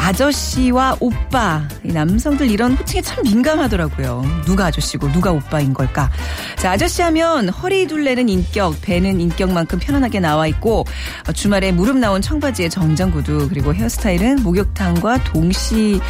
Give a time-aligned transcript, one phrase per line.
[0.00, 1.62] 아저씨와 오빠.
[1.84, 4.24] 이 남성들 이런 호칭에 참 민감하더라고요.
[4.46, 6.10] 누가 아저씨고 누가 오빠인 걸까?
[6.56, 10.86] 자, 아저씨 하면 허리 둘레는 인격, 배는 인격만큼 편안하게 나와 있고
[11.28, 16.00] 어, 주말에 무릎 나온 청바지에 정장 구두 그리고 헤어스타일은 목욕탕과 동시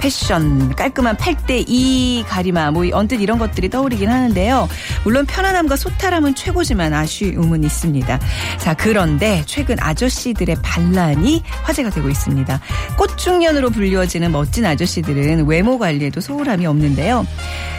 [0.00, 4.68] 패션, 깔끔한 8대 2 가리마 뭐 언뜻 이런 것들이 떠오르긴 하는데요.
[5.02, 8.20] 물론 편안함과 소탈함은 최고지만 아쉬움은 있습니다.
[8.58, 12.60] 자, 그런데 최근 아저씨들의 반란이 화제가 되고 있습니다.
[12.96, 17.26] 꽃중년으로 불리워지는 멋진 아저씨들은 외모 관리에도 소홀함이 없는데요.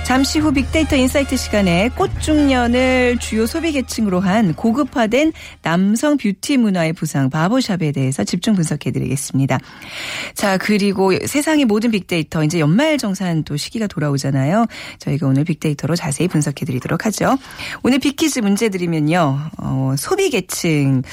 [0.03, 7.29] 잠시 후 빅데이터 insight 시간에 꽃중년을 주요 소비 계층으로 한 고급화된 남성 뷰티 문화의 부상
[7.29, 9.59] 바보샵에 대해서 집중 분석해 드리겠습니다.
[10.33, 14.65] 자, 그리고 세상의 모든 빅데이터 이제 연말 정산 또 시기가 돌아오잖아요.
[14.99, 17.37] 저희가 오늘 빅데이터로 자세히 분석해 드리도록 하죠.
[17.83, 19.39] 오늘 빅퀴즈 문제 드리면요.
[19.57, 21.03] 어, 소비 계층을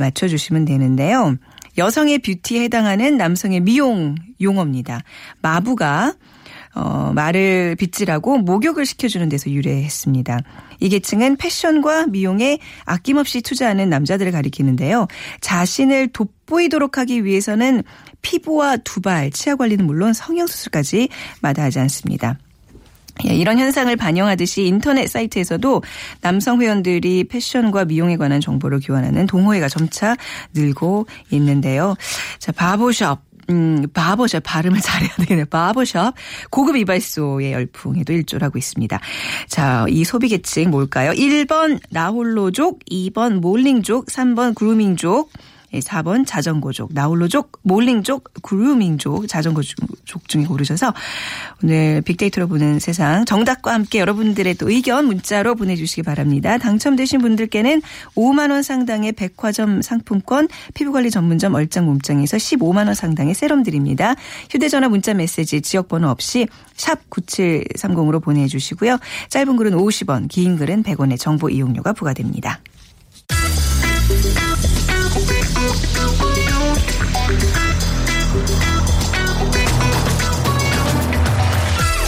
[0.00, 1.36] 맞춰 주시면 되는데요.
[1.78, 5.02] 여성의 뷰티에 해당하는 남성의 미용 용어입니다.
[5.42, 6.14] 마부가
[6.74, 10.40] 어, 말을 빗질하고 목욕을 시켜주는 데서 유래했습니다.
[10.80, 15.06] 이 계층은 패션과 미용에 아낌없이 투자하는 남자들을 가리키는데요.
[15.40, 17.84] 자신을 돋보이도록 하기 위해서는
[18.22, 21.08] 피부와 두발, 치아 관리는 물론 성형수술까지
[21.42, 22.38] 마다하지 않습니다.
[23.26, 25.82] 예, 이런 현상을 반영하듯이 인터넷 사이트에서도
[26.20, 30.16] 남성 회원들이 패션과 미용에 관한 정보를 교환하는 동호회가 점차
[30.54, 31.94] 늘고 있는데요.
[32.38, 33.22] 자, 바보샵.
[33.50, 35.44] 음, 바버샵 발음을 잘해야 되네요.
[35.46, 36.14] 바버샵
[36.50, 38.98] 고급 이발소의 열풍에도 일조하고 있습니다.
[39.48, 41.12] 자, 이 소비 계층 뭘까요?
[41.12, 45.30] 1번 나홀로족, 2번 몰링족, 3번 그루밍족,
[45.80, 50.94] 4번 자전거족, 나홀로족, 몰링족, 그루밍족, 자전거족 중에 고르셔서
[51.62, 56.58] 오늘 빅데이터로 보는 세상 정답과 함께 여러분들의 또 의견 문자로 보내주시기 바랍니다.
[56.58, 57.82] 당첨되신 분들께는
[58.16, 64.14] 5만 원 상당의 백화점 상품권, 피부관리 전문점 얼짱 몸짱에서 15만 원 상당의 세럼 드립니다.
[64.50, 66.46] 휴대전화 문자 메시지 지역번호 없이
[66.76, 68.98] 샵 9730으로 보내주시고요.
[69.28, 72.60] 짧은 글은 50원, 긴 글은 100원의 정보 이용료가 부과됩니다.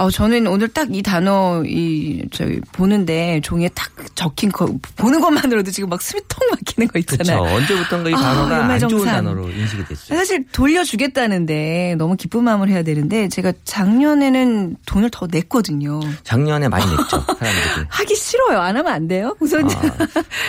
[0.00, 4.66] 어, 저는 오늘 딱 이 단어 이 저희 보는데 종이에 딱 적힌 거
[4.96, 6.98] 보는 것만으로도 지금 막 숨이 턱 막히는 거.
[6.98, 7.40] 있잖아요.
[7.42, 9.04] 언제부턴가 이 아, 단어가 안 좋은.
[9.04, 10.18] 단어로 인식이 됐어요.
[10.18, 16.00] 사실 돌려주겠다는데 너무 기쁜 마음을 해야 되는데 제가 작년에는 돈을 더 냈거든요.
[16.24, 17.86] 작년에 많이 냈죠, 사람들이.
[17.88, 18.58] 하기 싫어요.
[18.58, 19.36] 안 하면 안 돼요.
[19.40, 19.92] 우선 아,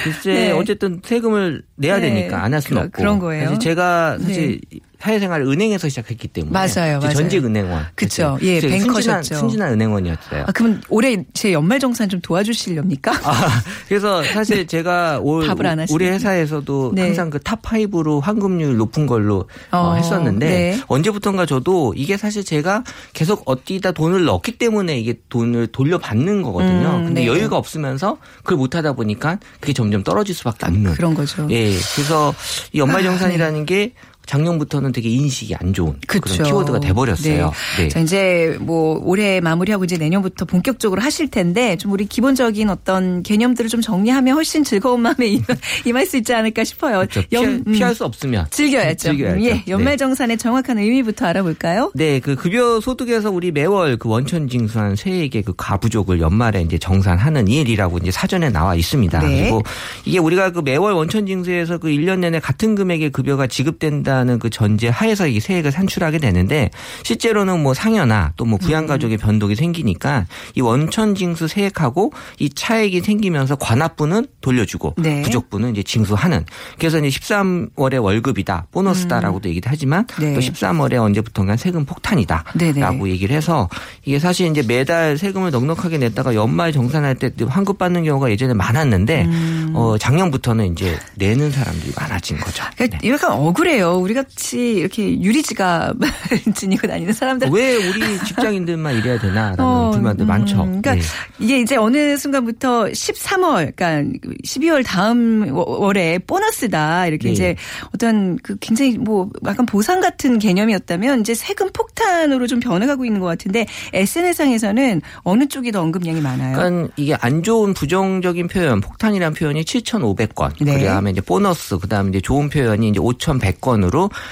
[0.04, 0.52] 글쎄 네.
[0.52, 2.10] 어쨌든 세금을 내야 네.
[2.14, 2.98] 되니까 안 할 수는 그- 없고.
[2.98, 3.46] 그런 거예요.
[3.46, 4.60] 사실 제가 사실
[5.02, 7.14] 사회생활을 은행에서 시작했기 때문에 맞아요, 맞아요.
[7.16, 7.86] 전직 은행원.
[7.96, 8.38] 그쵸.
[8.40, 9.24] 그래서 예, 뱅커셨죠.
[9.24, 10.44] 순진한, 순진한 은행원이었어요.
[10.48, 13.12] 아, 그러면 올해 제 연말 정산 좀 도와주시렵니까?
[13.12, 15.50] 아, 그래서 사실 제가 올.
[15.90, 17.02] 우리 회사에서도 네.
[17.02, 20.82] 항상 그탑 5로 환급률 높은 걸로 어, 어, 했었는데 네.
[20.88, 22.84] 언제부턴가 저도 이게 사실 제가
[23.14, 26.98] 계속 어디다 돈을 넣기 때문에 이게 돈을 돌려받는 거거든요.
[26.98, 27.28] 음, 근데 네.
[27.28, 30.94] 여유가 없으면서 그걸 못 하다 보니까 그게 점점 떨어질 수밖에 없는.
[30.94, 31.48] 그런 거죠.
[31.50, 31.72] 예.
[31.96, 32.34] 그래서
[32.72, 33.66] 이 연말 정산이라는 아, 네.
[33.66, 33.94] 게
[34.26, 36.22] 작년부터는 되게 인식이 안 좋은 그쵸.
[36.22, 37.52] 그런 키워드가 돼버렸어요.
[37.78, 37.88] 네.
[37.90, 43.70] 자, 이제 뭐 올해 마무리하고 이제 내년부터 본격적으로 하실 텐데 좀 우리 기본적인 어떤 개념들을
[43.70, 45.44] 좀 정리하면 훨씬 즐거운 마음에 임-
[45.86, 47.00] 임할 수 있지 않을까 싶어요.
[47.00, 47.24] 그렇죠.
[47.30, 49.10] 피할, 연- 음, 피할 수 없으면 즐겨야죠.
[49.12, 49.38] 즐겨야죠.
[49.38, 49.54] 음, 예.
[49.54, 49.64] 네.
[49.68, 51.92] 연말정산의 정확한 의미부터 알아볼까요?
[51.96, 57.48] 네, 그 급여 소득에서 우리 매월 그 원천 징수한 세액의 그 가부족을 연말에 이제 정산하는
[57.48, 59.20] 이 일이라고 이제 사전에 나와 있습니다.
[59.20, 59.42] 네.
[59.42, 59.62] 그리고
[60.06, 63.48] 이게 우리가 그 매월 원천 징수에서 그 1년 내내 같은 금액의 급여가
[63.80, 66.70] 된다 는 그 전제 하에서 이 세액을 산출하게 되는데
[67.04, 70.26] 실제로는 뭐 상여나 또 뭐 부양 가족의 변동이 생기니까
[70.56, 75.22] 이 원천 징수 세액하고 이 차액이 생기면서 관합부는 돌려주고 네.
[75.22, 76.46] 부족부는 이제 징수하는
[76.78, 80.34] 그래서 이제 13월에 월급이다 보너스다라고도 얘기도 하지만 네.
[80.34, 81.86] 또 13월에 언제부턴가 세금.
[81.86, 83.70] 폭탄이다라고 얘기를 해서
[84.06, 89.26] 이게 사실 이제 매달 세금을 넉넉하게 냈다가 연말 정산할 때 환급 받는 경우가 예전에 많았는데
[89.26, 89.72] 음.
[89.74, 92.64] 어 작년부터는 이제 내는 사람들이 많아진 거죠.
[92.76, 93.10] 그러니까 네.
[93.10, 94.01] 약간 억울해요.
[94.02, 95.96] 우리 같이 이렇게 유리지갑
[96.56, 97.50] 지니고 다니는 사람들.
[97.52, 100.58] 왜 우리 직장인들만 이래야 되나라는 어, 불만들 음, 많죠.
[100.58, 101.02] 그러니까 네.
[101.40, 107.34] 이게 이제 어느 순간부터 13월, 그러니까 12월 다음 월- 월에 보너스다 이렇게 네.
[107.34, 107.56] 이제
[107.94, 113.28] 어떤 그 굉장히 뭐 약간 보상 같은 개념이었다면 이제 세금 폭탄으로 좀 변해가고 있는 것
[113.28, 116.56] 같은데 SNS상에서는 어느 쪽이 더 언급량이 많아요?
[116.56, 120.52] 그러니까 이게 안 좋은 부정적인 표현, 폭탄이라는 표현이 7,500건.
[120.62, 120.80] 네.
[120.80, 123.91] 그다음에 이제 보너스, 그다음에 이제 좋은 표현이 이제 5,100건으로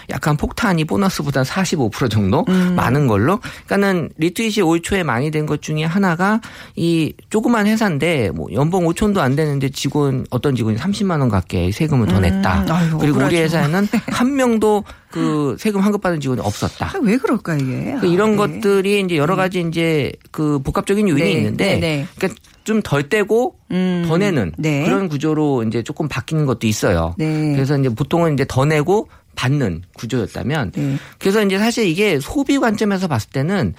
[0.09, 2.75] 약간 폭탄이 보너스보다 45% 정도 음.
[2.75, 3.39] 많은 걸로.
[3.65, 6.39] 그러니까는 리트윗이 올 초에 많이 된 것 중에 하나가
[6.75, 12.07] 이 조그만 회사인데 뭐 연봉 5천도 안 되는데 직원 어떤 직원이 30만 원 가까이 세금을
[12.07, 12.61] 더 냈다.
[12.61, 12.71] 음.
[12.71, 13.35] 아유, 그리고 우리 억울하죠.
[13.37, 16.85] 회사에는 한 명도 그 세금 환급 받은 직원이 없었다.
[16.87, 17.95] 아, 왜 그럴까 이게?
[17.99, 18.59] 그 이런 아, 네.
[18.59, 22.07] 것들이 이제 여러 가지 이제 그 복합적인 요인이 네, 있는데 네, 네.
[22.17, 24.83] 그러니까 좀 덜 떼고 음, 더 내는 네.
[24.83, 27.15] 그런 구조로 이제 조금 바뀌는 것도 있어요.
[27.17, 27.53] 네.
[27.55, 30.97] 그래서 이제 보통은 이제 더 내고 받는 구조였다면 네.
[31.17, 33.73] 그래서 이제 사실 이게 소비 관점에서 봤을 때는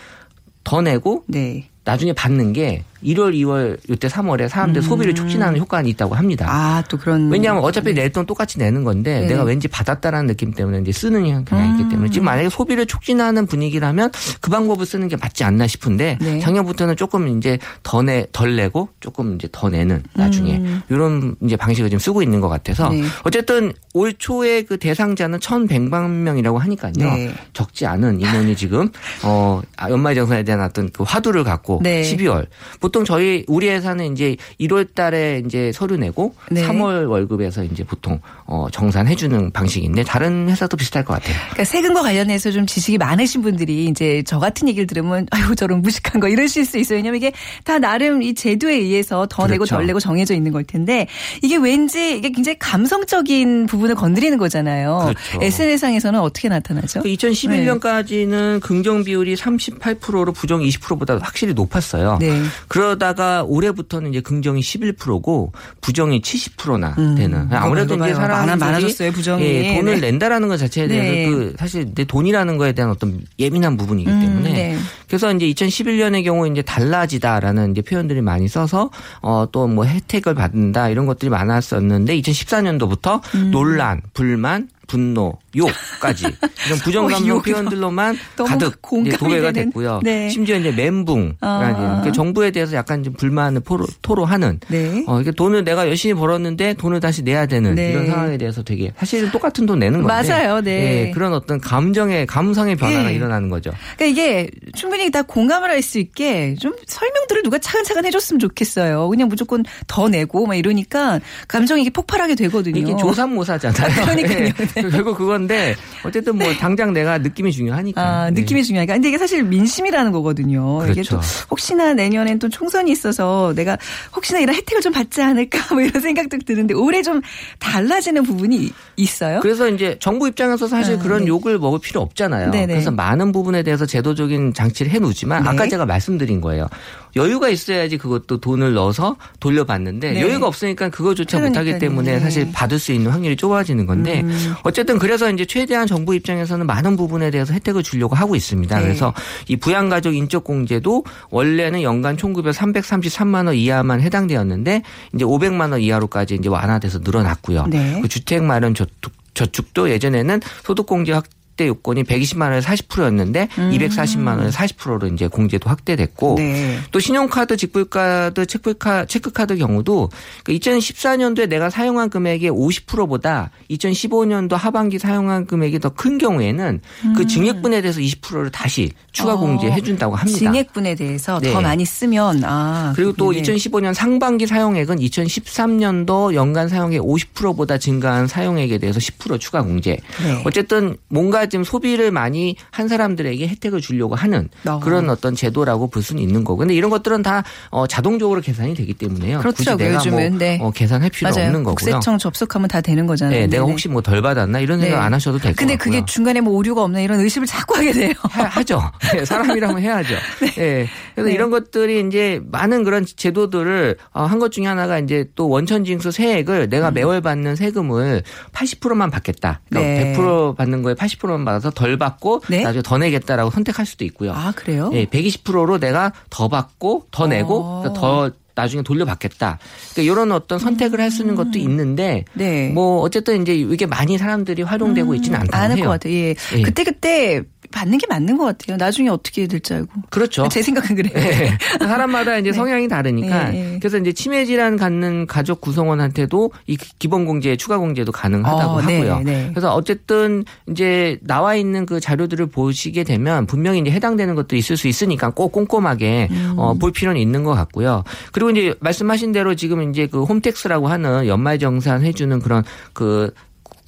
[0.65, 1.69] 더 내고 네.
[1.85, 6.45] 나중에 받는 게 1월, 2월, 이때 3월에 사람들 소비를 촉진하는 효과가 있다고 합니다.
[6.45, 6.51] 음.
[6.51, 7.31] 아, 또 그런.
[7.31, 9.27] 왜냐하면 어차피 낼 돈 똑같이 내는 건데 네.
[9.29, 14.11] 내가 왠지 받았다라는 느낌 때문에 이제 쓰는 경향이 있기 때문에 지금 만약에 소비를 촉진하는 분위기라면
[14.41, 16.41] 그 방법을 쓰는 게 맞지 않나 싶은데 네.
[16.41, 21.89] 작년부터는 조금 이제 더 내, 덜 내고 조금 이제 더 내는 나중에 이런 이제 방식을
[21.89, 23.05] 지금 쓰고 있는 것 같아서 네.
[23.23, 26.93] 어쨌든 올 초에 그 대상자는 1,100만 명이라고 하니까요.
[26.97, 27.33] 네.
[27.53, 28.91] 적지 않은 인원이 지금
[29.23, 32.03] 어 연말정산에 대한 어떤 그 화두를 갖고 네.
[32.03, 32.47] 12월
[32.81, 36.67] 보통 저희 우리 회사는 이제 1월 달에 이제 서류 내고 네.
[36.67, 41.35] 3월 월급에서 이제 보통 어 정산해 주는 방식인데 다른 회사도 비슷할 것 같아요.
[41.51, 46.21] 그러니까 세금과 관련해서 좀 지식이 많으신 분들이 이제 저 같은 얘기를 들으면 아유 저런 무식한
[46.21, 46.97] 거 이러실 수 있어요.
[46.97, 47.33] 왜냐면 이게
[47.65, 49.77] 다 나름 이 제도에 의해서 더 내고 그렇죠.
[49.77, 51.07] 덜 내고 정해져 있는 걸 텐데
[51.43, 55.13] 이게 왠지 이게 굉장히 감성적인 부분을 건드리는 거잖아요.
[55.15, 55.45] 그렇죠.
[55.45, 57.03] SNS상에서는 어떻게 나타나죠?
[57.03, 62.19] 그 2011년까지는 긍정 비율이 38%로 부정 20%보다 확실히 높 았어요.
[62.21, 62.43] 네.
[62.69, 67.49] 그러다가 올해부터는 이제 긍정이 11%고 부정이 70%나 되는.
[67.53, 68.27] 아무래도 그거 이제 봐요.
[68.29, 69.43] 많아- 사람들이 많아 졌어요, 부정이.
[69.45, 70.11] 예, 돈을 네.
[70.11, 71.27] 낸다라는 것 자체에 대해서 네.
[71.31, 74.79] 그 사실 내 돈이라는 거에 대한 어떤 예민한 부분이기 때문에 네.
[75.09, 78.91] 그래서 이제 2011년의 경우 이제 달라지다라는 이제 표현들이 많이 써서
[79.21, 83.51] 어 또 뭐 혜택을 받는다 이런 것들이 많았었는데 2014년도부터 음.
[83.51, 86.27] 논란, 불만, 분노, 욕까지
[86.67, 87.43] 이런 부정 어, 감정.
[87.43, 89.69] 표현들로만 가득 도배가 되는.
[89.71, 90.01] 됐고요.
[90.03, 90.29] 네.
[90.31, 92.03] 심지어 이제 멘붕, 아.
[92.13, 95.05] 정부에 대해서 약간 좀 불만을 토로, 토로하는 네.
[95.07, 97.91] 어, 이게 돈을 내가 열심히 벌었는데 돈을 다시 내야 되는 네.
[97.91, 101.07] 이런 상황에 대해서 되게 사실은 똑같은 돈 내는 건데 맞아요, 네.
[101.09, 103.15] 예, 그런 어떤 감정의 감성의 변화가 예.
[103.15, 103.71] 일어나는 거죠.
[103.97, 109.09] 그러니까 이게 충분히 다 공감을 할 수 있게 좀 설명들을 누가 차근차근 해줬으면 좋겠어요.
[109.09, 112.79] 그냥 무조건 더 내고 막 이러니까 감정이 이게 폭발하게 되거든요.
[112.79, 113.95] 이게 조삼모사잖아요.
[114.05, 114.49] 그러니까요.
[114.85, 114.91] 예.
[114.91, 115.75] 결국 그건데
[116.05, 118.01] 어쨌든 뭐 당장 내가 느낌이 중요하니까.
[118.01, 118.41] 아, 네.
[118.41, 118.95] 느낌이 중요하니까.
[118.95, 120.83] 근데 이게 사실 민심이라는 거거든요.
[120.85, 121.17] 이게 그렇죠.
[121.17, 123.79] 또 혹시나 내년엔 또 총선이 있어서 내가
[124.15, 127.21] 혹시나 이런 혜택을 좀 받지 않을까 뭐 이런 생각도 드는데 올해 좀
[127.59, 129.41] 달라지는 부분이 있어요.
[129.41, 131.29] 그래서 이제 정부 입장에서 사실 아, 그런 네.
[131.29, 132.51] 욕을 먹을 필요 없잖아요.
[132.51, 132.75] 네네.
[132.75, 135.49] 그래서 많은 부분에 대해서 제도적인 장치를 해 놓지만 네.
[135.49, 136.69] 아까 제가 말씀드린 거예요.
[137.17, 140.21] 여유가 있어야지 그것도 돈을 넣어서 돌려받는데 네.
[140.23, 141.79] 여유가 없으니까 그거조차 못하기 그러니까요.
[141.79, 142.21] 때문에 네.
[142.21, 144.55] 사실 받을 수 있는 확률이 좁아지는 건데 음.
[144.63, 148.77] 어쨌든 그래서 이제 최대한 정부 입장에서는 많은 부분에 대해서 혜택을 주려고 하고 있습니다.
[148.77, 148.83] 네.
[148.83, 149.13] 그래서
[149.49, 154.83] 이 부양가족 인적공제도 원래는 연간 총급여 333만 원 이하만 해당되었는데
[155.15, 157.67] 이제 500만 원 이하로까지 이제 완화돼서 늘어났고요.
[157.67, 157.99] 네.
[158.01, 161.25] 그 주택 마련 저축, 저축도 예전에는 소득공제 확
[161.61, 166.37] 대 요건이 120만 원에 40%였는데 240만 원에 40%로 이제 공제도 확대됐고 음.
[166.37, 166.79] 네.
[166.91, 170.09] 또 신용카드, 직불카드, 체크카, 체크카드 경우도
[170.45, 176.81] 2014년도에 내가 사용한 금액의 50%보다 2015년도 하반기 사용한 금액이 더 큰 경우에는
[177.15, 179.37] 그 증액분에 대해서 20%를 다시 추가 음.
[179.37, 180.39] 어, 공제해 준다고 합니다.
[180.39, 181.53] 증액분에 대해서 네.
[181.53, 183.55] 더 많이 쓰면 아 그리고 또 그렇군요.
[183.55, 189.99] 2015년 상반기 사용액은 2013년도 연간 사용액 50%보다 증가한 사용액에 대해서 10% 추가 공제.
[190.23, 190.43] 네.
[190.47, 194.81] 어쨌든 뭔가 지금 소비를 많이 한 사람들에게 혜택을 주려고 하는 어.
[194.81, 196.59] 그런 어떤 제도라고 볼 수는 있는 거고.
[196.59, 199.39] 근데 이런 것들은 다 어, 자동적으로 계산이 되기 때문에요.
[199.41, 200.29] 굳이 그렇더라고요, 내가 요즘은.
[200.31, 200.59] 뭐 네.
[200.63, 201.47] 어, 계산할 필요 맞아요.
[201.49, 201.75] 없는 거고요.
[201.75, 203.39] 국세청 접속하면 다 되는 거잖아요.
[203.41, 203.65] 네, 내가.
[203.65, 205.03] 혹시 뭐 덜 받았나 이런 생각 네.
[205.03, 205.67] 안 하셔도 될 것 같고요.
[205.67, 208.13] 근데 그게 중간에 뭐 오류가 없나 이런 의심을 자꾸 하게 돼요.
[208.23, 208.81] 하- 하죠.
[209.13, 210.15] 네, 사람이라면 해야죠.
[210.57, 210.87] 네.
[211.15, 211.33] 그래서 네.
[211.35, 216.91] 이런 것들이 이제 많은 그런 제도들을 어, 한것 중에 하나가 이제 또 원천징수 세액을 내가
[216.91, 219.61] 매월 받는 세금을 80%만 받겠다.
[219.69, 220.13] 그러니까 음.
[220.13, 220.13] 네.
[220.17, 222.63] 100% 받는 거에 80%만 받아서 덜 받고 네?
[222.63, 224.33] 나중에 더 내겠다라고 선택할 수도 있고요.
[224.33, 224.91] 아, 그래요?
[224.93, 227.81] 예, 120%로 내가 더 받고 더 내고 어.
[227.83, 229.59] 그러니까 더 나중에 돌려받겠다.
[229.95, 232.39] 그러니까 이런 어떤 선택을 할 수 있는 것도 있는데 음.
[232.39, 232.69] 네.
[232.71, 235.85] 뭐 어쨌든 이제 이게 많이 사람들이 활용되고 있지는 않다고 않을 해요.
[235.87, 236.13] 것 같아요.
[236.13, 236.35] 예.
[236.57, 236.63] 예.
[236.63, 238.77] 그때 그때 받는 게 맞는 것 같아요.
[238.77, 239.89] 나중에 어떻게 될지 알고.
[240.11, 240.49] 그렇죠.
[240.49, 241.13] 제 생각은 그래요.
[241.15, 241.59] 네.
[241.79, 243.79] 사람마다 이제 성향이 다르니까 네, 네.
[243.81, 248.99] 그래서 이제 치매 질환 갖는 가족 구성원한테도 이 기본 공제, 추가 공제도 가능하다고 어, 네,
[248.99, 249.21] 하고요.
[249.25, 249.49] 네.
[249.51, 254.89] 그래서 어쨌든 이제 나와 있는 그 자료들을 보시게 되면 분명히 이제 해당되는 것도 있을 수
[254.89, 256.55] 있으니까 꼭 꼼꼼하게 음.
[256.57, 258.05] 어, 볼 필요는 있는 것 같고요.
[258.33, 263.33] 그리고 이제 말씀하신 대로 지금 이제 그 홈택스라고 하는 연말 정산 해주는 그런 그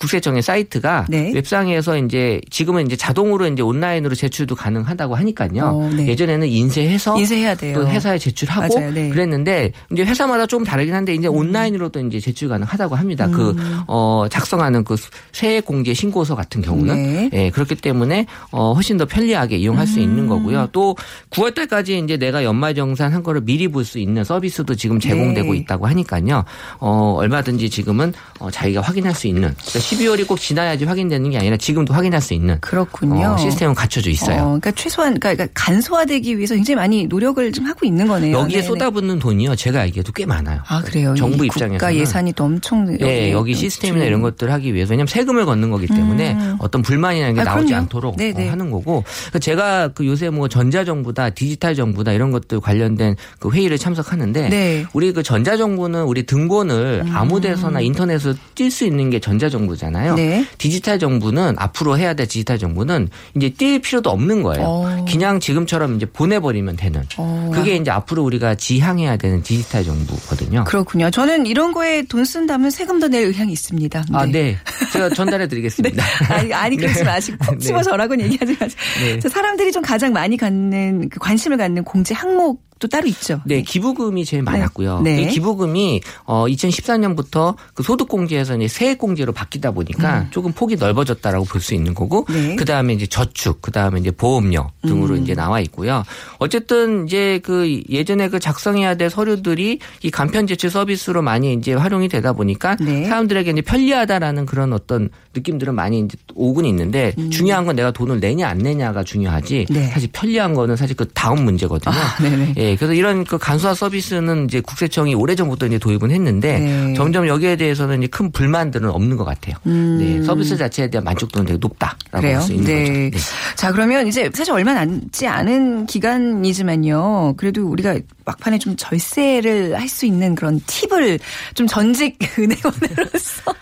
[0.02, 1.30] 국세청의 사이트가 네.
[1.32, 5.62] 웹상에서 이제 지금은 이제 자동으로 이제 온라인으로 제출도 가능하다고 하니까요.
[5.64, 6.08] 어, 네.
[6.08, 7.74] 예전에는 인쇄해서 인쇄해야 돼요.
[7.74, 9.06] 또 회사에 제출하고 맞아요, 네.
[9.06, 9.10] 음.
[9.10, 13.28] 그랬는데 이제 회사마다 좀 다르긴 한데 이제 온라인으로도 이제 제출 가능하다고 합니다.
[13.28, 13.54] 그
[13.86, 14.96] 어, 작성하는 그
[15.30, 17.30] 세액 공제 신고서 같은 경우는 네.
[17.32, 20.02] 예, 그렇기 때문에 어, 훨씬 더 편리하게 이용할 수 음.
[20.02, 20.68] 있는 거고요.
[20.72, 20.96] 또
[21.30, 25.52] 9월 달까지 이제 내가 연말 정산 한 거를 미리 볼 수 있는 서비스도 지금 제공되고
[25.52, 25.58] 네.
[25.58, 26.44] 있다고 하니까요.
[26.78, 31.56] 어, 얼마든지 지금은 어, 자기가 확인할 수 있는 그러니까 12월이 꼭 지나야지 확인되는 게 아니라
[31.56, 33.32] 지금도 확인할 수 있는 그렇군요.
[33.32, 34.36] 어, 시스템은 갖춰져 있어요.
[34.42, 38.36] 어, 그러니까 최소한 그러니까 간소화되기 위해서 굉장히 많이 노력을 좀 하고 있는 거네요.
[38.38, 38.66] 여기에 네네.
[38.66, 39.56] 쏟아붓는 돈이요.
[39.56, 40.60] 제가 알기에도 꽤 많아요.
[40.66, 41.14] 아 그래요.
[41.16, 44.48] 정부 이 입장에서는 국가 예산이 또 엄청 예, 여기에 여기 또 시스템이나 좀- 이런 것들
[44.48, 47.82] 을 하기 위해서 왜냐하면 세금을 걷는 거기 때문에 어떤 불만이나 이런 게 아, 나오지 그럼요.
[47.82, 48.48] 않도록 네네.
[48.48, 53.50] 어, 하는 거고 그래서 제가 그 요새 뭐 전자정부다 디지털 정부다 이런 것들 관련된 그
[53.50, 54.80] 회의를 참석하는데 네.
[54.80, 54.86] 음.
[54.92, 60.14] 우리 그 전자정부는 우리 등본을 아무 데서나 인터넷으로 뛸수 있는 게 전자정부 잖아요.
[60.14, 60.46] 네.
[60.58, 64.64] 디지털 정부는 앞으로 해야 될 디지털 정부는 이제 뛸 필요도 없는 거예요.
[64.64, 65.04] 어.
[65.08, 67.02] 그냥 지금처럼 이제 보내버리면 되는.
[67.18, 67.50] 어.
[67.52, 70.64] 그게 이제 앞으로 우리가 지향해야 되는 디지털 정부거든요.
[70.64, 71.10] 그렇군요.
[71.10, 74.04] 저는 이런 거에 돈 쓴다면 세금 더낼 의향이 있습니다.
[74.12, 74.56] 아, 네.
[74.92, 76.02] 제가 전달해 드리겠습니다.
[76.28, 77.04] 아니, 아니 그러지 네.
[77.04, 77.82] 마시고 콕 집어 네.
[77.82, 78.78] 저라고는 얘기하지 마세요.
[79.00, 79.18] 네.
[79.18, 83.40] 자, 사람들이 좀 가장 많이 갖는 그 관심을 갖는 공제 항목 도 따로 있죠.
[83.46, 85.00] 네, 기부금이 제일 많았고요.
[85.02, 85.22] 네.
[85.22, 91.44] 이 기부금이 어 2014년부터 그 소득 공제에서 이제 세액 공제로 바뀌다 보니까 조금 폭이 넓어졌다라고
[91.46, 92.34] 볼 수 있는 거고, 음.
[92.34, 92.56] 네.
[92.56, 95.22] 그 다음에 이제 저축, 그 다음에 이제 보험료 등으로 음.
[95.22, 96.02] 이제 나와 있고요.
[96.38, 102.08] 어쨌든 이제 그 예전에 그 작성해야 될 서류들이 이 간편 제출 서비스로 많이 이제 활용이
[102.08, 103.04] 되다 보니까 네.
[103.04, 108.48] 사람들에게 이제 편리하다라는 그런 어떤 느낌들은 많이 이제 오곤 있는데 중요한 건 내가 돈을 내냐
[108.48, 109.74] 안 내냐가 중요하지 음.
[109.74, 109.86] 네.
[109.88, 111.94] 사실 편리한 거는 사실 그 다음 문제거든요.
[111.94, 112.54] 아, 네네.
[112.56, 116.94] 예, 그래서 이런 그 간소화 서비스는 이제 국세청이 오래전부터 이제 도입은 했는데 네.
[116.94, 119.56] 점점 여기에 대해서는 이제 큰 불만들은 없는 것 같아요.
[119.64, 122.32] 네, 서비스 자체에 대한 만족도는 되게 높다라고 음.
[122.32, 123.10] 볼수 있는 네.
[123.10, 123.24] 거죠.
[123.24, 123.54] 네.
[123.56, 127.34] 자, 그러면 이제 사실 얼마 남지 않은 기간이지만요.
[127.36, 131.18] 그래도 우리가 막판에 좀 절세를 할 수 있는 그런 팁을
[131.54, 133.54] 좀 전직 은행원으로서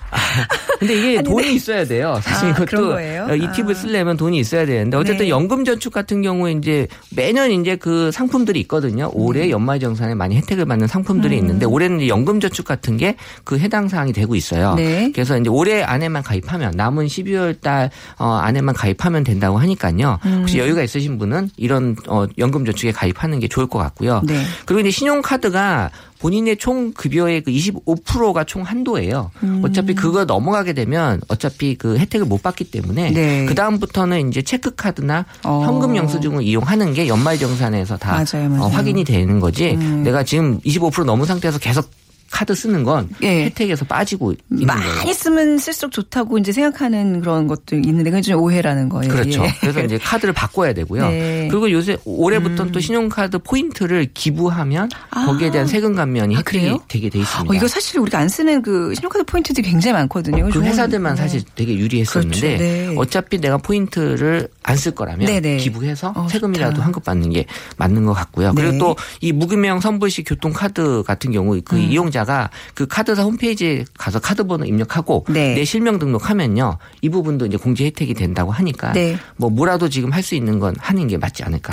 [0.78, 1.52] 근데 이게 아니, 돈이 네.
[1.54, 2.18] 있어야 돼요.
[2.22, 3.00] 사실 아, 이것도
[3.36, 3.52] 이 아.
[3.52, 5.28] 팁을 쓰려면 돈이 있어야 되는데 어쨌든 네.
[5.28, 8.99] 연금 저축 같은 경우에 이제 매년 이제 그 상품들이 있거든요.
[9.12, 9.50] 올해 네.
[9.50, 11.38] 연말정산에 많이 혜택을 받는 상품들이 음.
[11.38, 14.74] 있는데 올해는 이제 연금 저축 같은 게 그 해당 사항이 되고 있어요.
[14.74, 15.10] 네.
[15.12, 20.18] 그래서 이제 올해 안에만 가입하면 남은 12월 달 어, 안에만 가입하면 된다고 하니까요.
[20.24, 20.38] 음.
[20.40, 24.22] 혹시 여유가 있으신 분은 이런 어, 연금 저축에 가입하는 게 좋을 것 같고요.
[24.24, 24.42] 네.
[24.66, 25.90] 그리고 이제 신용카드가
[26.20, 29.30] 본인의 총 급여의 그 25%가 총 한도예요.
[29.42, 29.62] 음.
[29.64, 33.46] 어차피 그거 넘어가게 되면 어차피 그 혜택을 못 받기 때문에 네.
[33.46, 35.62] 그 다음부터는 이제 체크카드나 어.
[35.64, 38.62] 현금 영수증을 이용하는 게 연말정산에서 다 맞아요, 맞아요.
[38.64, 39.72] 어, 확인이 되는 거지.
[39.72, 40.02] 음.
[40.04, 41.90] 내가 지금 25% 넘은 상태에서 계속
[42.30, 43.44] 카드 쓰는 건 예.
[43.46, 45.12] 혜택에서 빠지고 있는 많이 거예요.
[45.12, 49.12] 쓰면 쓸수록 좋다고 이제 생각하는 그런 것도 있는데 그건 좀 오해라는 거예요.
[49.12, 49.42] 그렇죠.
[49.44, 49.52] 예.
[49.60, 51.08] 그래서 이제 카드를 바꿔야 되고요.
[51.08, 51.42] 네.
[51.44, 51.48] 음.
[51.48, 56.78] 그리고 요새 올해부터는 또 신용카드 포인트를 기부하면 거기에 대한 세금 감면이 아, 그래요?
[56.88, 57.52] 되게 돼 있습니다.
[57.52, 60.48] 어, 이거 사실 우리가 안 쓰는 그 신용카드 포인트들이 굉장히 많거든요.
[60.50, 61.16] 그 회사들만 어.
[61.16, 62.62] 사실 되게 유리했었는데 그렇죠.
[62.62, 62.94] 네.
[62.96, 65.58] 어차피 내가 포인트를 안 쓸 거라면 네네.
[65.58, 66.80] 기부해서 어, 세금이라도.
[66.80, 67.44] 환급 받는 게
[67.76, 68.52] 맞는 것 같고요.
[68.54, 68.62] 네.
[68.62, 71.90] 그리고 또 이 무기명 선불식 교통카드 같은 경우 그 음.
[72.10, 75.54] 소비자가 그 카드사 홈페이지에 가서 카드 번호 입력하고 네.
[75.54, 76.78] 내 실명 등록하면요.
[77.02, 79.16] 이 부분도 이제 공제 혜택이 된다고 하니까 네.
[79.36, 81.72] 뭐 뭐라도 지금 할 수 있는 건 하는 게 맞지 않을까.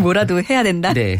[0.00, 0.92] 뭐라도 해야 된다.
[0.92, 1.16] 네.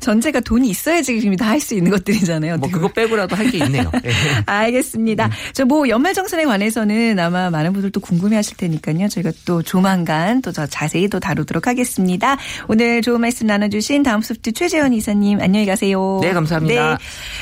[0.00, 2.56] 전체가 돈이 있어야지 지금 다 할 수 있는 것들이잖아요.
[2.58, 3.90] 뭐 그거 빼고라도 할 게 있네요.
[4.02, 4.10] 네.
[4.46, 5.30] 알겠습니다.
[5.54, 9.08] 저 뭐 연말정산에 관해서는 아마 많은 분들 또 궁금해하실 테니까요.
[9.08, 12.36] 저희가 또 조만간 또 더 자세히 또 다루도록 하겠습니다.
[12.68, 16.20] 오늘 좋은 말씀 나눠주신 다음 소프트 최재현 이사님 안녕히 가세요.
[16.22, 16.98] 네, 감사합니다.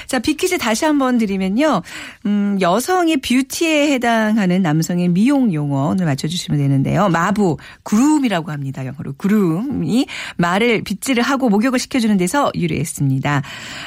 [0.07, 1.83] 자 빅퀴즈 다시 한번 드리면요.
[2.27, 7.09] 음, 여성의 뷰티에 해당하는 남성의 미용 용어 오늘 맞춰주시면 되는데요.
[7.09, 8.85] 마부, 구름이라고 합니다.
[8.87, 10.07] 영어로 구름이
[10.37, 13.43] 말을 빗질을 하고 목욕을 시켜주는 데서 유래했습니다.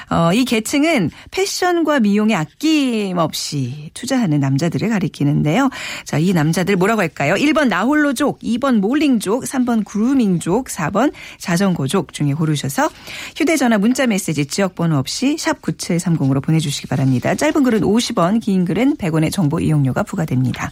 [0.09, 5.69] 어, 이 계층은 패션과 미용에 아낌없이 투자하는 남자들을 가리키는데요.
[6.03, 7.35] 자, 이 남자들 뭐라고 할까요?
[7.35, 12.89] 1번 나홀로족, 2번 몰링족, 3번 그루밍족, 4번 자전거족 중에 고르셔서
[13.35, 17.35] 휴대전화 문자 메시지 지역번호 없이 샵 9730으로 보내주시기 바랍니다.
[17.35, 20.71] 짧은 글은 50원, 긴 글은 100원의 정보 이용료가 부과됩니다.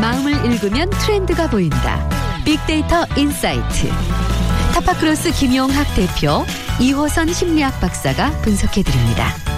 [0.00, 2.08] 마음을 읽으면 트렌드가 보인다.
[2.44, 3.88] 빅데이터 insight.
[4.74, 6.44] 타파크로스 김용학 대표,
[6.80, 9.49] 이호선 심리학 박사가 분석해드립니다.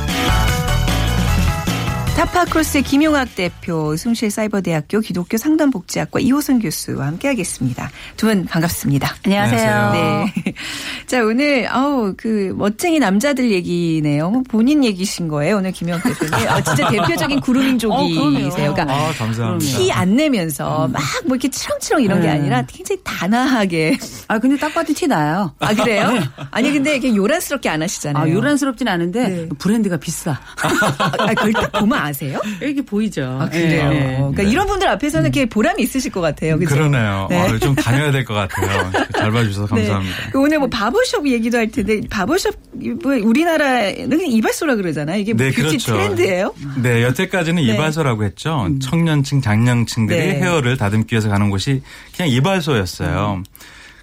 [2.22, 7.90] 타파크로스의 김용학 대표, 숭실 사이버대학교 기독교 상담복지학과 이호선 교수와 함께하겠습니다.
[8.16, 9.16] 두 분 반갑습니다.
[9.24, 9.90] 안녕하세요.
[9.92, 10.32] 네.
[11.08, 14.30] 자, 오늘, 아우, 그, 멋쟁이 남자들 얘기네요.
[14.30, 16.48] 뭐 본인 얘기신 거예요, 오늘 김용학 대표님.
[16.48, 18.72] 아, 진짜 대표적인 그루밍족이세요.
[18.72, 19.78] 그러니까 아, 감사합니다.
[19.78, 22.32] 티 안 내면서 막 뭐 이렇게 치렁치렁 이런 게 네.
[22.34, 23.98] 아니라 굉장히 단아하게.
[24.28, 25.52] 아, 근데 딱 봐도 티 나요.
[25.58, 26.12] 아, 그래요?
[26.52, 28.22] 아니, 근데 이렇게 요란스럽게 안 하시잖아요.
[28.24, 29.48] 아, 요란스럽진 않은데 네.
[29.58, 30.38] 브랜드가 비싸.
[30.62, 32.38] 아, 그걸 딱 보면 아세요?
[32.60, 33.38] 이렇게 보이죠.
[33.40, 33.90] 아, 그래요?
[33.92, 34.16] 예, 예.
[34.18, 36.58] 그러니까 이런 분들 앞에서는 이렇게 보람이 있으실 것 같아요.
[36.58, 36.74] 그죠?
[36.74, 37.26] 그러네요.
[37.30, 37.40] 네.
[37.40, 38.90] 어, 좀 다녀야 될 것 같아요.
[39.16, 40.16] 잘 봐주셔서 감사합니다.
[40.16, 40.30] 네.
[40.38, 42.54] 오늘 뭐 바버숍 얘기도 할 텐데 바버숍
[43.02, 45.20] 뭐 우리나라는 이발소라 그러잖아요.
[45.20, 45.92] 이게 네, 뷰티 그렇죠.
[45.94, 46.54] 트렌드예요?
[46.82, 47.72] 네, 여태까지는 네.
[47.74, 48.68] 이발소라고 했죠.
[48.80, 50.34] 청년층, 장년층들이 네.
[50.40, 51.82] 헤어를 다듬기 위해서 가는 곳이
[52.16, 53.38] 그냥 이발소였어요.
[53.38, 53.44] 음.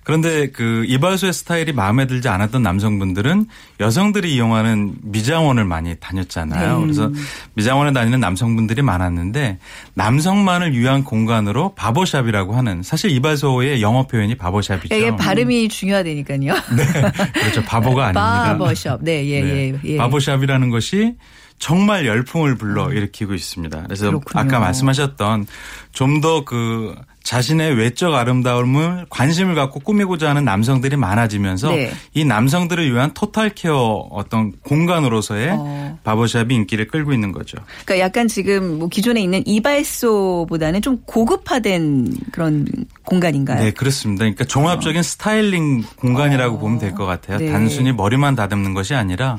[0.10, 3.46] 그런데 그 이발소의 스타일이 마음에 들지 않았던 남성분들은
[3.80, 6.78] 여성들이 이용하는 미장원을 많이 다녔잖아요.
[6.78, 6.82] 네.
[6.82, 7.12] 그래서
[7.54, 9.60] 미장원에 다니는 남성분들이 많았는데
[9.94, 14.96] 남성만을 위한 공간으로 바버샵이라고 하는 사실 이발소의 영어 표현이 바버샵이죠.
[14.96, 16.40] 이게 발음이 중요하다니까요.
[16.76, 16.86] 네,
[17.34, 17.64] 그렇죠.
[17.64, 18.44] 바보가 아닙니다.
[18.46, 19.04] 바버숍.
[19.04, 19.74] 네, 예, 네.
[19.74, 19.98] 예, 예.
[19.98, 21.14] 바보샵이라는 것이
[21.60, 23.84] 정말 열풍을 불러 일으키고 있습니다.
[23.84, 24.42] 그래서 그렇군요.
[24.42, 25.46] 아까 말씀하셨던
[25.92, 26.96] 좀 더 그
[27.30, 31.92] 자신의 외적 아름다움을 관심을 갖고 꾸미고자 하는 남성들이 많아지면서 네.
[32.16, 36.00] 이 남성들을 위한 토탈 케어 어떤 공간으로서의 어.
[36.04, 37.60] 바버샵이 인기를 끌고 있는 거죠.
[37.86, 42.66] 그러니까 약간 지금 뭐 기존에 있는 이발소보다는 좀 고급화된 그런
[43.04, 43.62] 공간인가요?
[43.64, 44.22] 네, 그렇습니다.
[44.24, 47.38] 그러니까 종합적인 스타일링 공간이라고 보면 될 것 같아요.
[47.38, 47.52] 네.
[47.52, 49.38] 단순히 머리만 다듬는 것이 아니라 아,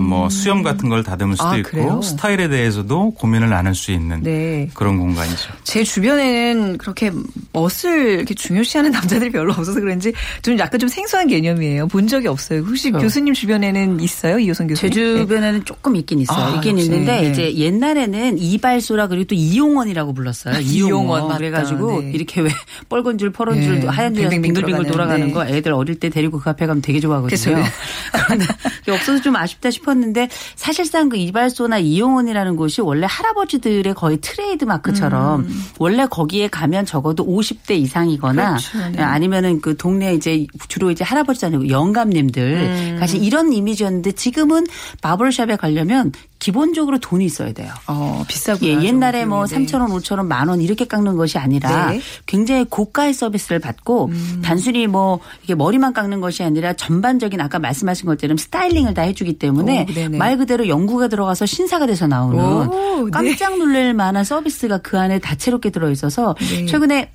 [0.00, 2.00] 뭐 수염 같은 걸 다듬을 수도 아, 있고 그래요?
[2.02, 4.68] 스타일에 대해서도 고민을 나눌 수 있는 네.
[4.74, 5.52] 그런 공간이죠.
[5.64, 7.10] 제 주변에는 그렇게
[7.52, 11.88] 멋을 이렇게 중요시하는 남자들이 별로 없어서 그런지 좀 약간 좀 생소한 개념이에요.
[11.88, 12.60] 본 적이 없어요.
[12.60, 13.06] 혹시 그렇죠.
[13.06, 14.38] 교수님 주변에는 있어요?
[14.38, 15.14] 이호선 제 교수님?
[15.14, 15.20] 네.
[15.20, 16.38] 주변에는 조금 있긴 있어요.
[16.46, 16.86] 아, 있긴 역시.
[16.86, 17.30] 있는데 네.
[17.30, 20.60] 이제 옛날에는 이발소라 그리고 또 이용원이라고 불렀어요.
[20.60, 21.38] 이용원, 맞다.
[21.38, 22.10] 그래가지고 네.
[22.12, 22.50] 이렇게 왜
[22.88, 23.86] 뻘건 줄 퍼런 줄 네.
[23.86, 25.32] 하얀 빙빙빙 빙글빙글 돌아가는, 네.
[25.32, 27.62] 거 애들 어릴 때 데리고 그 앞에 가면 되게 좋아하거든요.
[28.26, 28.46] 그런데
[28.88, 35.46] 없어서 좀 아쉽다 싶었는데 사실상 그 이발소나 이용원이라는 곳이 원래 할아버지들의 거의 트레이드 마크처럼
[35.78, 38.90] 원래 거기에 가면 적어도 50대 이상이거나 그렇죠.
[38.96, 39.02] 네.
[39.02, 42.96] 아니면은 그 동네 이제 주로 이제 할아버지 아니고 영감님들 음.
[42.98, 44.66] 사실 이런 이미지였는데 지금은
[45.00, 46.12] 바버샵에 가려면
[46.46, 47.72] 기본적으로 돈이 있어야 돼요.
[47.88, 48.64] 어, 비싸고.
[48.66, 52.00] 예, 옛날에 뭐 3천 원, 5천 원, 만 원 이렇게 깎는 것이 아니라 네.
[52.26, 54.42] 굉장히 고가의 서비스를 받고 음.
[54.44, 59.88] 단순히 뭐 이게 머리만 깎는 것이 아니라 전반적인 아까 말씀하신 것처럼 스타일링을 다 해주기 때문에
[60.12, 60.16] 오.
[60.16, 63.10] 말 그대로 영구가 들어가서 신사가 돼서 나오는 오, 네.
[63.10, 66.66] 깜짝 놀랄 만한 서비스가 그 안에 다채롭게 들어 있어서 네.
[66.66, 67.10] 최근에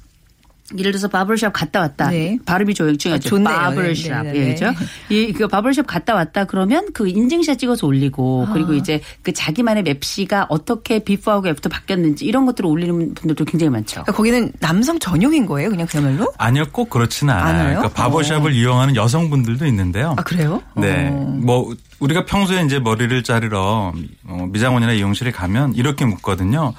[0.78, 2.10] 예를 들어서 barbershop 갔다 왔다.
[2.10, 2.38] 네.
[2.46, 3.28] 발음이 조- 중요하죠.
[3.28, 3.56] 아, 좋네요.
[3.58, 4.24] barbershop.
[4.26, 4.54] 네, 네, 예, 네.
[4.54, 4.72] 그죠?
[5.10, 8.54] 이, 그 barbershop 갔다 왔다 그러면 그 인증샷 찍어서 올리고 아.
[8.54, 14.02] 그리고 이제 그 자기만의 맵시가 어떻게 before하고 after 바뀌었는지 이런 것들을 올리는 분들도 굉장히 많죠.
[14.04, 16.32] 그러니까 거기는 남성 전용인 거예요, 그냥 그야말로?
[16.38, 17.50] 아니요, 꼭 그렇지는 않아요.
[17.50, 17.78] 않아요?
[17.80, 20.16] 그러니까 바버샵을 이용하는 여성분들도 있는데요.
[20.18, 20.62] 아, 그래요?
[20.76, 21.10] 네.
[21.12, 21.38] 어.
[21.42, 23.94] 뭐 우리가 평소에 이제 머리를 자르러
[24.28, 26.74] 어, 미장원이나 이용실에 가면 이렇게 묻거든요.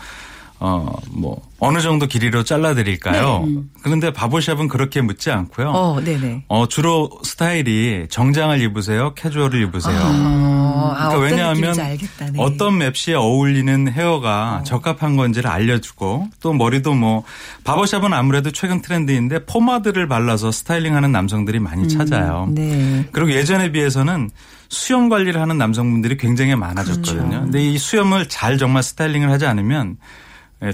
[0.64, 3.48] 어, 뭐, 어느 정도 길이로 잘라드릴까요?
[3.82, 5.70] 그런데 바보샵은 그렇게 묻지 않고요.
[5.70, 6.44] 어, 네네.
[6.46, 9.12] 어, 주로 스타일이 정장을 입으세요?
[9.14, 9.98] 캐주얼을 입으세요?
[10.00, 11.72] 어, 아, 그러니까 어떤 왜냐하면.
[11.74, 11.98] 네.
[12.38, 17.24] 어떤 맵시에 어울리는 헤어가 적합한 건지를 알려주고 또 머리도 뭐
[17.64, 22.48] 바버샵은 아무래도 최근 트렌드인데 포마드를 발라서 스타일링하는 남성들이 많이 찾아요.
[22.52, 23.04] 네.
[23.10, 24.30] 그리고 예전에 비해서는
[24.68, 27.28] 수염 관리를 하는 남성분들이 굉장히 많아졌거든요.
[27.28, 27.40] 그렇죠.
[27.42, 29.96] 근데 이 수염을 잘 정말 스타일링을 하지 않으면 예,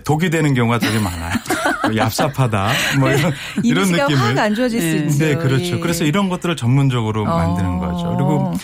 [0.05, 1.33] 독이 되는 경우가 되게 많아요.
[1.85, 2.99] 뭐 얍삽하다.
[3.01, 4.23] 뭐 이런, 이런 이미지가 느낌을.
[4.23, 5.25] 확안 좋아질 수 있죠.
[5.25, 5.77] 네, 그렇죠.
[5.77, 5.81] 예.
[5.81, 7.25] 그래서 이런 것들을 전문적으로 어.
[7.25, 8.15] 만드는 거죠.
[8.17, 8.55] 그리고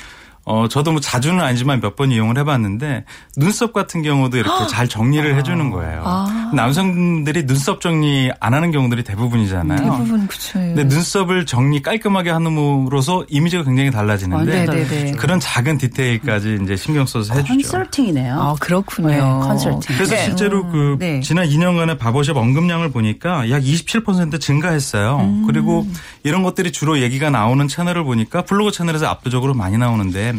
[0.46, 3.04] 어, 저도 뭐 자주는 아니지만 몇 번 이용을 해봤는데
[3.36, 6.02] 눈썹 같은 경우도 이렇게 잘 정리를 해주는 거예요.
[6.04, 6.50] 아.
[6.54, 9.78] 남성들이 눈썹 정리 안 하는 경우들이 대부분이잖아요.
[9.78, 10.58] 대부분 그쵸.
[10.60, 10.66] 예.
[10.74, 15.12] 근데 눈썹을 정리 깔끔하게 함으로써 이미지가 굉장히 달라지는데 네, 네, 네.
[15.12, 17.54] 그런 작은 디테일까지 이제 신경 써서 해주죠.
[17.54, 18.40] 컨설팅이네요.
[18.40, 19.08] 아, 그렇군요.
[19.08, 19.96] 네, 컨설팅.
[19.96, 20.24] 그래서 네.
[20.24, 21.20] 실제로 그 네.
[21.20, 25.44] 지난 2년간의 바버샵 언급량을 보니까 약 27% 증가했어요.
[25.46, 25.86] 그리고
[26.24, 30.33] 이런 것들이 주로 얘기가 나오는 채널을 보니까 블로그 채널에서 압도적으로 많이 나오는데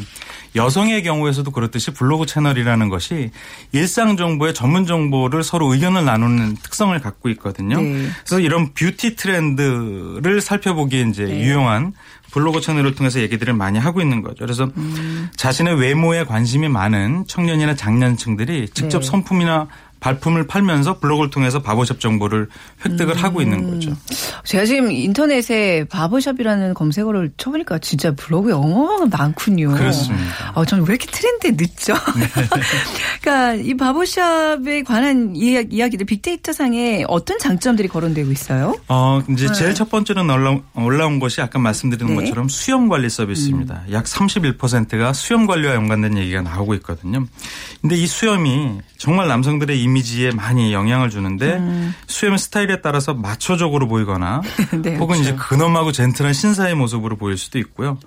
[0.55, 3.31] 여성의 경우에서도 그렇듯이 블로그 채널이라는 것이
[3.71, 7.81] 일상 정보의 전문 정보를 서로 의견을 나누는 특성을 갖고 있거든요.
[7.81, 8.08] 네.
[8.25, 11.41] 그래서 이런 뷰티 트렌드를 살펴보기에 이제 네.
[11.41, 11.93] 유용한
[12.31, 14.39] 블로그 채널을 통해서 얘기들을 많이 하고 있는 거죠.
[14.39, 15.29] 그래서 음.
[15.38, 19.08] 자신의 외모에 관심이 많은 청년이나 장년층들이 직접 네.
[19.08, 19.67] 성품이나
[20.05, 22.47] 발품을 팔면서 블로그를 통해서 바버샵 정보를
[22.85, 23.71] 획득을 하고 있는 음.
[23.71, 23.91] 거죠.
[24.43, 29.71] 제가 지금 인터넷에 바버샵이라는 검색어를 쳐보니까 진짜 블로그에 어마어마하게 많군요.
[29.71, 30.51] 그렇습니다.
[30.53, 31.95] 어, 저는 왜 이렇게 트렌드에 늦죠?
[33.21, 38.75] 그러니까 이 바버샵에 관한 이야- 이야기들 빅데이터 상에 어떤 장점들이 거론되고 있어요?
[38.87, 42.15] 어, 이제 제일 첫 번째로 올라, 올라온 것이 아까 말씀드린 네.
[42.15, 43.81] 것처럼 수염 관리 서비스입니다.
[43.91, 47.25] 약 31%가 수염 관리와 연관된 얘기가 나오고 있거든요.
[47.81, 51.62] 근데 이 수염이 정말 남성들의 이미 지에 많이 영향을 주는데
[52.08, 54.41] 수염의 스타일에 따라서 마초적으로 보이거나
[54.81, 57.97] 네, 혹은 이제 근엄하고 젠틀한 신사의 모습으로 보일 수도 있고요.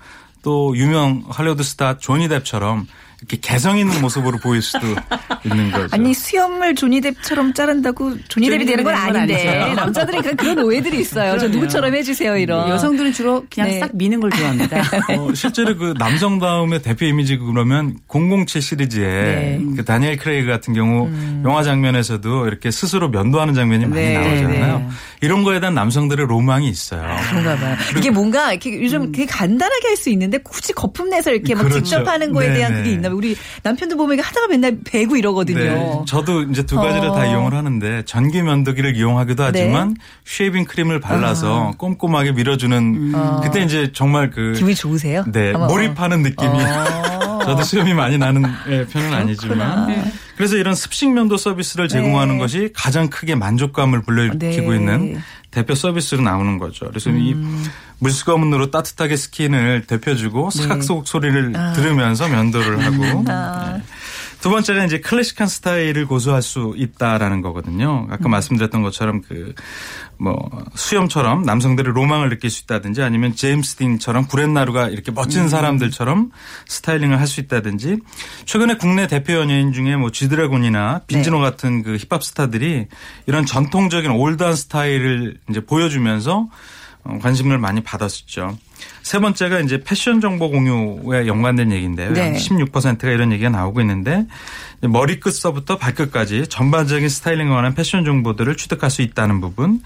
[0.42, 2.87] 또 유명 할리우드 스타 조니 뎁처럼
[3.20, 4.87] 이렇게 개성 있는 모습으로 보일 수도
[5.44, 5.88] 있는 거죠.
[5.90, 9.74] 아니 수염을 조니뎁처럼 자른다고 조니뎁이 되는 건 되는 건 아닌데.
[9.74, 11.37] 남자들이 그런- 오해들이 있어요.
[11.38, 12.68] 저 누구처럼 해주세요 이런.
[12.68, 13.81] 여성들은 주로 그냥 네.
[13.81, 14.78] 싹 미는 걸 좋아합니다.
[15.18, 19.61] 어, 실제로 그 남성다움의 대표 이미지 그러면 007 시리즈에 네.
[19.76, 21.11] 그 다니엘 크레이그 같은 경우
[21.44, 24.78] 영화 장면에서도 이렇게 스스로 면도하는 장면이 많이 네, 나오잖아요.
[24.78, 24.88] 네.
[25.22, 27.02] 이런 거에 대한 남성들의 로망이 있어요.
[27.31, 27.76] 그런가 봐요.
[27.96, 31.83] 이게 뭔가 이렇게 요즘 되게 간단하게 할 수 있는데 굳이 거품 내서 이렇게 막 그렇죠.
[31.83, 32.83] 직접 하는 거에 대한 네네.
[32.85, 33.16] 그게 있나 봐요.
[33.16, 35.59] 우리 남편도 보면 이게 하다가 맨날 배고 이러거든요.
[35.59, 37.14] 네, 저도 이제 두 가지를 어.
[37.14, 44.31] 다 이용을 하는데 전기 면도기를 이용하기도 하지만 shaving 크림을 발라서 꼼꼼하게 밀어주는 그때 이제 정말
[44.31, 45.25] 그 기분이 좋으세요?
[45.33, 45.68] 네, 아마, 어.
[45.68, 47.17] 몰입하는 느낌이 어.
[47.48, 52.40] 저도 수염이 많이 나는 예, 편은 아니지만 그래서 이런 습식 면도 서비스를 제공하는 네.
[52.40, 54.61] 것이 가장 크게 만족감을 불러일으키고 네.
[54.68, 54.74] 음.
[54.74, 56.87] 있는 대표 서비스로 나오는 거죠.
[56.88, 57.34] 그래서 이
[57.98, 60.62] 물수건으로 따뜻하게 스킨을 데펴주고 네.
[60.62, 61.72] 사각사각 소리를 아.
[61.72, 63.82] 들으면서 면도를 하고 네.
[64.40, 68.07] 두 번째는 이제 클래식한 스타일을 고수할 수 있다라는 거거든요.
[68.11, 69.55] 아까 말씀드렸던 것처럼 그
[70.18, 70.37] 뭐
[70.74, 76.33] 수염처럼 남성들의 로망을 느낄 수 있다든지 아니면 제임스 딘처럼 구렛나루가 이렇게 멋진 사람들처럼
[76.66, 77.98] 스타일링을 할 수 있다든지
[78.46, 82.87] 최근에 국내 대표 연예인 중에 뭐 지드래곤이나 빈지노 같은 그 힙합 스타들이
[83.27, 86.48] 이런 전통적인 올드한 스타일을 이제 보여주면서 어,
[87.04, 88.58] 관심을 많이 받았었죠.
[89.02, 92.12] 세 번째가 이제 패션 정보 공유에 연관된 얘기인데요.
[92.12, 92.28] 네.
[92.28, 94.26] 약 16%가 이런 얘기가 나오고 있는데
[94.82, 99.82] 머리끝서부터 발끝까지 전반적인 스타일링에 관한 패션 정보들을 취득할 수 있다는 부분.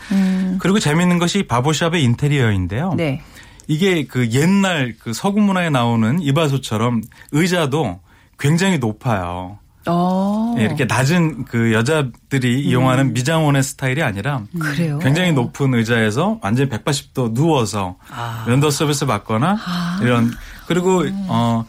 [0.58, 2.94] 그리고 재미있는 것이 바보샵의 인테리어인데요.
[2.94, 3.22] 네.
[3.68, 8.00] 이게 그 옛날 그 서구 문화에 나오는 이발소처럼 의자도
[8.38, 9.58] 굉장히 높아요.
[9.86, 10.54] 어.
[10.58, 14.98] 예, 이렇게 낮은 그 여자들이 이용하는 미장원의 스타일이 아니라 그래요.
[15.00, 17.96] 굉장히 높은 의자에서 완전히 180도 누워서
[18.46, 19.58] 면도 서비스 받거나
[20.02, 20.30] 이런
[20.66, 21.64] 그리고 어.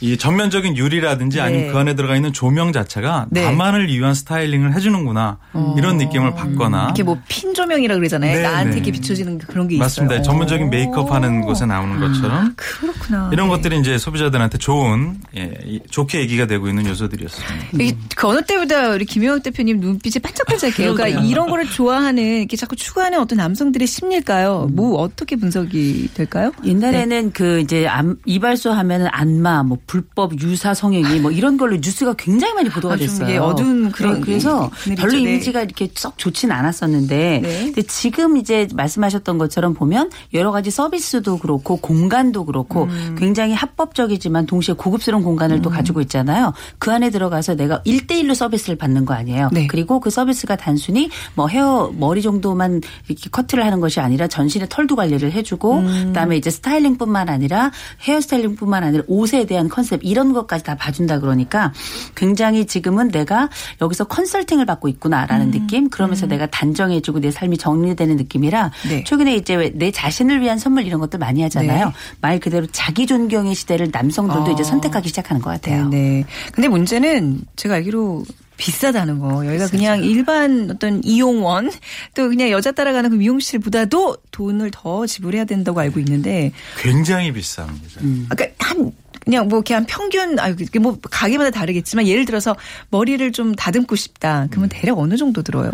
[0.00, 1.72] 이 전면적인 유리라든지 아니면 네.
[1.72, 3.44] 그 안에 들어가 있는 조명 자체가 네.
[3.44, 5.38] 나만을 위한 스타일링을 해주는구나
[5.76, 8.36] 이런 느낌을 받거나 이렇게 뭐 핀 조명이라 그러잖아요.
[8.36, 8.76] 네, 나한테 네.
[8.76, 10.14] 이렇게 비춰지는 그런 게 맞습니다.
[10.16, 10.24] 있어요.
[10.24, 11.46] 전문적인 메이크업 하는 오.
[11.46, 13.30] 곳에 나오는 것처럼 그렇구나.
[13.32, 13.56] 이런 네.
[13.56, 17.82] 것들이 이제 소비자들한테 좋은 예, 이- 좋게 얘기가 되고 있는 요소들이었습니다.
[17.82, 20.94] 이- 그 어느 때보다 우리 김영학 대표님 눈빛이 반짝반짝해요.
[20.94, 24.68] 그러니까 이런 거를 좋아하는 이렇게 자꾸 추구하는 어떤 남성들의 심리일까요?
[24.72, 26.52] 뭐 어떻게 분석이 될까요?
[26.64, 32.14] 옛날에는 그 이제 암- 이발소 하면은 안마, 뭐 불법 유사 성행위 뭐 이런 걸로 뉴스가
[32.14, 33.42] 굉장히 많이 보도가 아, 좀 됐어요.
[33.42, 34.70] 어두운 그런 네, 그래서.
[34.96, 35.20] 별로 네.
[35.20, 37.64] 이미지가 이렇게 썩 좋진 않았었는데 네.
[37.64, 43.16] 근데 지금 이제 말씀하셨던 것처럼 보면 여러 가지 서비스도 그렇고 공간도 그렇고 음.
[43.18, 46.52] 굉장히 합법적이지만 동시에 고급스러운 공간을 또 가지고 있잖아요.
[46.78, 49.48] 그 안에 들어가서 내가 1대1로 서비스를 받는 거 아니에요.
[49.52, 49.66] 네.
[49.66, 54.96] 그리고 그 서비스가 단순히 뭐 헤어 머리 정도만 이렇게 커트를 하는 것이 아니라 전신의 털도
[54.96, 57.70] 관리를 해주고 그다음에 이제 스타일링뿐만 아니라
[58.02, 61.72] 헤어스타일링뿐만 아니라 옷에 대한 컨셉 이런 것까지 다 봐준다 그러니까
[62.16, 63.48] 굉장히 지금은 내가
[63.80, 69.04] 여기서 컨설팅을 받고 있구나라는 느낌 그러면서 내가 단정해주고 내 삶이 정리되는 느낌이라 네.
[69.04, 71.86] 최근에 이제 왜내 자신을 위한 선물 이런 것들 많이 하잖아요.
[71.86, 71.92] 네.
[72.20, 74.50] 말 그대로 자기 존경의 시대를 남성들도 아.
[74.50, 75.88] 이제 선택하기 시작하는 것 같아요.
[75.88, 76.24] 네, 네.
[76.52, 78.24] 근데 문제는 제가 알기로
[78.58, 79.46] 비싸다는 거.
[79.46, 81.70] 여기가 그냥 일반 어떤 이용원
[82.14, 88.26] 또 그냥 여자 따라가는 그 미용실보다도 돈을 더 지불해야 된다고 알고 있는데 굉장히 비쌉니다.
[88.28, 88.92] 아까 한
[89.28, 92.56] 그냥 뭐 그냥 평균 아 이게 뭐 가게마다 다르겠지만 예를 들어서
[92.88, 94.46] 머리를 좀 다듬고 싶다.
[94.50, 95.70] 그러면 대략 어느 정도 들어요?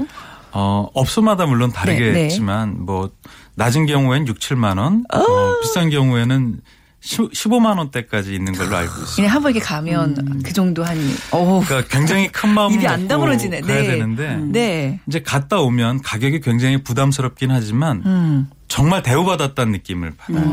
[0.51, 3.12] 어, 업소마다 물론 네, 다르겠지만 뭐
[3.55, 6.62] 낮은 경우엔 6, 7만 원, 어, 비싼 경우에는
[7.01, 9.14] 15만 원대까지 있는 걸로 알고 있습니다.
[9.14, 10.99] 그냥 한번 이렇게 가면 그 정도 한
[11.31, 11.62] 어.
[11.64, 13.61] 그러니까 굉장히 큰 마음을 입이 안 다물어지네.
[13.61, 13.87] 가야 네.
[13.87, 15.01] 되는데 네.
[15.07, 18.51] 이제 갔다 오면 가격이 굉장히 부담스럽긴 하지만 음.
[18.75, 20.45] 정말 대우받았다는 느낌을 받아요.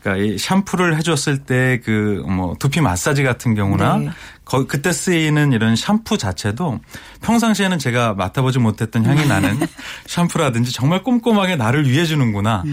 [0.00, 4.08] 그러니까 이 샴푸를 해줬을 때 그 뭐 두피 마사지 같은 경우나 네.
[4.46, 6.80] 거- 그때 쓰이는 이런 샴푸 자체도
[7.20, 9.58] 평상시에는 제가 맡아보지 못했던 향이 나는
[10.06, 12.64] 샴푸라든지 정말 꼼꼼하게 나를 위해 주는구나.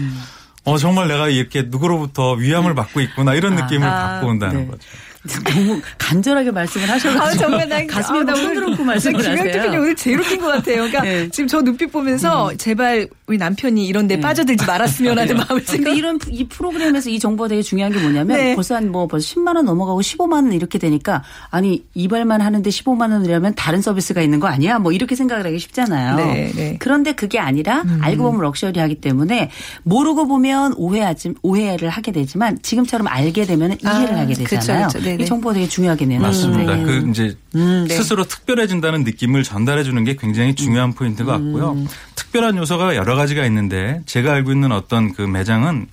[0.64, 4.66] 어 정말 내가 이렇게 누구로부터 위함을 받고 있구나 이런 느낌을 아, 받고 온다는 네.
[4.68, 4.80] 거죠.
[5.44, 9.44] 너무 간절하게 말씀을 하셔가지고 아, 정말 난 가슴이 아, 너무 부드럽고 말씀을 하세요.
[9.44, 10.76] PD님 오늘 제일 웃긴 것 같아요.
[10.76, 11.28] 그러니까 네.
[11.30, 15.96] 지금 저 눈빛 보면서 제발 우리 남편이 이런 데 빠져들지 말았으면 하는 마음을 근데 생각.
[15.96, 18.54] 이런 이 프로그램에서 이 정보가 되게 중요한 게 뭐냐면 네.
[18.54, 23.12] 벌써 한 뭐 벌써 10만 원 넘어가고 15만 원 이렇게 되니까 아니 이발만 하는데 15만
[23.12, 24.78] 원이라면 다른 서비스가 있는 거 아니야?
[24.78, 26.16] 뭐 이렇게 생각을 하기 쉽잖아요.
[26.16, 26.76] 네, 네.
[26.78, 29.50] 그런데 그게 아니라 알고 보면 럭셔리하기 때문에
[29.84, 34.88] 모르고 보면 오해하지 오해를 하게 되지만 지금처럼 알게 되면 이해를 아, 하게 그쵸, 되잖아요.
[34.88, 34.98] 그쵸.
[35.12, 35.22] 네네.
[35.22, 36.20] 이 정보가 되게 중요하겠네요.
[36.20, 36.76] 맞습니다.
[36.76, 36.82] 네.
[36.84, 37.88] 그 이제 네.
[37.88, 41.76] 스스로 특별해진다는 느낌을 전달해 주는 게 굉장히 중요한 포인트 같고요.
[42.14, 45.86] 특별한 요소가 여러 가지가 있는데 제가 알고 있는 어떤 그 매장은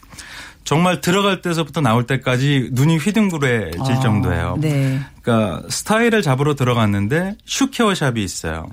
[0.64, 4.58] 정말 들어갈 때서부터 나올 때까지 눈이 휘둥그레질 정도예요.
[4.62, 5.00] 네.
[5.22, 8.68] 그러니까 스타일을 잡으러 들어갔는데 슈 케어샵이 있어요.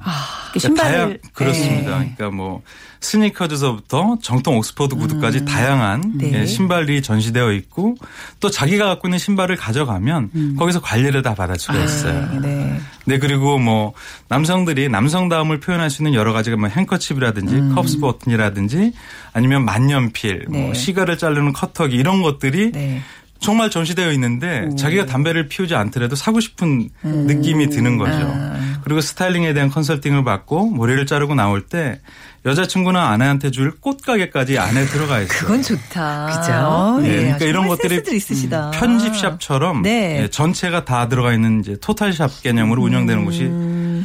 [0.52, 1.98] 그 신발을 그렇습니다.
[1.98, 2.14] 네.
[2.16, 2.62] 그러니까 뭐
[3.00, 6.32] 스니커즈서부터 정통 옥스퍼드 구두까지 다양한 네.
[6.32, 7.96] 예, 신발이 전시되어 있고
[8.40, 12.28] 또 자기가 갖고 있는 신발을 가져가면 거기서 관리를 다 받을 수가 있어요.
[12.32, 12.80] 네, 네.
[13.04, 13.92] 네 그리고 뭐
[14.28, 18.92] 남성들이 남성다움을 표현할 수 있는 여러 가지가 뭐 행커칩이라든지 컵스 버튼이라든지
[19.32, 20.60] 아니면 만년필, 네.
[20.62, 23.02] 뭐 시가를 자르는 커터기 이런 것들이 네.
[23.38, 28.34] 정말 전시되어 있는데 자기가 담배를 피우지 않더라도 사고 싶은 느낌이 드는 거죠.
[28.82, 32.00] 그리고 스타일링에 대한 컨설팅을 받고 머리를 자르고 나올 때
[32.44, 35.38] 여자친구나 아내한테 줄 꽃가게까지 안에 들어가 있어요.
[35.40, 36.26] 그건 좋다.
[36.26, 36.52] 그죠?
[36.52, 37.16] 어, 네, 예.
[37.22, 38.70] 그러니까 이런 것들이 있으시다.
[38.70, 40.22] 편집샵처럼 네.
[40.22, 43.50] 예, 전체가 다 들어가 있는 이제 토탈샵 개념으로 운영되는 곳이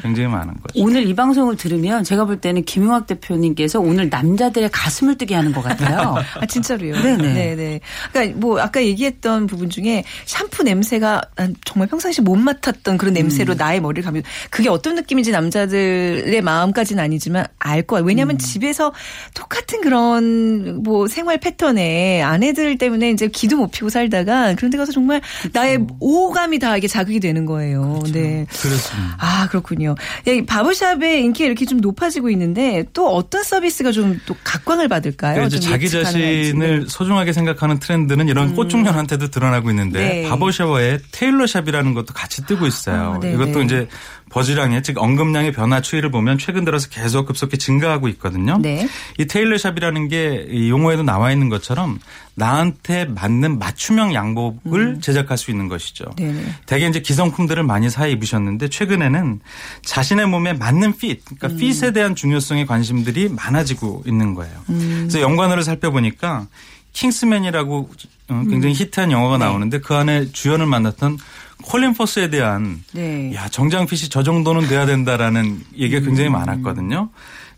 [0.01, 0.83] 굉장히 많은 거죠.
[0.83, 5.61] 오늘 이 방송을 들으면 제가 볼 때는 김용학 대표님께서 오늘 남자들의 가슴을 뜨게 하는 것
[5.61, 6.15] 같아요.
[6.39, 7.01] 아 진짜로요.
[7.01, 7.33] 네네.
[7.33, 7.79] 네네.
[8.11, 13.53] 그러니까 뭐 아까 얘기했던 부분 중에 샴푸 냄새가 난 정말 평상시 못 맡았던 그런 냄새로
[13.53, 18.01] 나의 머리를 감면 그게 어떤 느낌인지 남자들의 마음까지는 아니지만 알 거야.
[18.01, 18.93] 왜냐하면 집에서
[19.33, 24.91] 똑같은 그런 뭐 생활 패턴에 아내들 때문에 이제 기도 못 피고 살다가 그런 데 가서
[24.91, 25.21] 정말
[25.53, 27.99] 나의 오감이 다 이게 자극이 되는 거예요.
[28.11, 28.45] 네.
[28.49, 29.17] 그렇습니다.
[29.19, 29.90] 아, 그렇군요.
[30.27, 35.35] 예, 이 바버샵의 인기가 이렇게 좀 높아지고 있는데 또 어떤 서비스가 좀 또 각광을 받을까요?
[35.35, 35.89] 그러니까 이제 좀 자기.
[35.89, 40.29] 자신을 소중하게 생각하는 트렌드는 이런 꽃중년한테도 드러나고 있는데 네.
[40.29, 43.13] 바버샵에 테일러샵이라는 것도 같이 뜨고 있어요.
[43.15, 43.65] 아, 네, 이것도 네.
[43.65, 43.87] 이제
[44.31, 48.57] 버즈량의 즉 언급량의 변화 추이를 보면 최근 들어서 계속 급속히 증가하고 있거든요.
[48.57, 48.87] 네.
[49.17, 51.99] 이 테일러샵이라는 게 이 용어에도 나와 있는 것처럼
[52.35, 56.05] 나한테 맞는 맞춤형 양복을 제작할 수 있는 것이죠.
[56.05, 56.15] 음.
[56.15, 56.55] 네네.
[56.65, 59.39] 대개 이제 기성품들을 많이 사 입으셨는데 최근에는
[59.83, 61.57] 자신의 몸에 맞는 핏, 그러니까 음.
[61.57, 64.53] 핏에 대한 중요성에 관심들이 많아지고 있는 거예요.
[64.69, 65.07] 음.
[65.09, 66.47] 그래서 연관어를 살펴보니까
[66.93, 67.89] 킹스맨이라고
[68.29, 71.17] 어, 굉장히 히트한 영화가 나오는데 그 안에 주연을 만났던
[71.61, 73.33] 콜린 퍼스에 대한 네.
[73.33, 76.33] 야 정장 핏이 저 정도는 돼야 된다라는 얘기가 굉장히 음.
[76.33, 77.09] 많았거든요.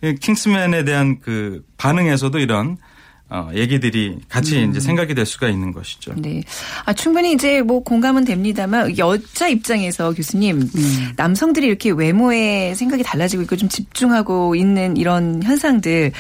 [0.03, 2.77] 이 킹스맨에 대한 그 반응에서도 이런
[3.29, 4.69] 어, 얘기들이 같이 음.
[4.69, 6.13] 이제 생각이 될 수가 있는 것이죠.
[6.17, 6.43] 네.
[6.85, 10.69] 아, 충분히 이제 뭐 공감은 됩니다만 여자 입장에서 교수님
[11.15, 16.11] 남성들이 이렇게 외모에 생각이 달라지고 있고 좀 집중하고 있는 이런 현상들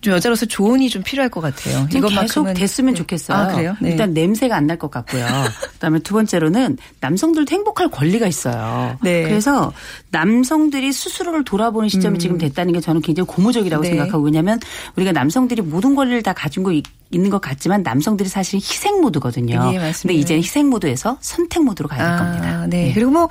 [0.00, 1.88] 좀 여자로서 조언이 좀 필요할 것 같아요.
[1.90, 2.98] 좀 계속 됐으면 네.
[2.98, 3.36] 좋겠어요.
[3.36, 3.76] 아, 그래요?
[3.80, 3.90] 네.
[3.90, 5.24] 일단 냄새가 안 날 것 같고요.
[5.72, 8.96] 그다음에 두 번째로는 남성들도 행복할 권리가 있어요.
[9.02, 9.22] 네.
[9.24, 9.72] 그래서
[10.10, 13.82] 남성들이 스스로를 돌아보는 시점이 지금 됐다는 게 저는 굉장히 고무적이라고 음.
[13.82, 13.88] 네.
[13.88, 14.60] 생각하고 왜냐하면
[14.96, 19.54] 우리가 남성들이 모든 권리를 다 가지고 있- 있는 것 같지만 남성들이 사실은 희생 모드거든요.
[19.72, 19.98] 예, 맞습니다.
[20.02, 22.66] 근데 이제는 희생 모드에서 선택 모드로 가야 될 겁니다.
[22.68, 22.92] 네.
[22.94, 23.28] 그리고 뭐,